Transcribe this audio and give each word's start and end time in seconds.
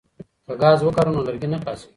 که 0.45 0.53
ګاز 0.61 0.79
وکاروو 0.83 1.15
نو 1.15 1.25
لرګي 1.27 1.47
نه 1.51 1.57
خلاصیږي. 1.61 1.87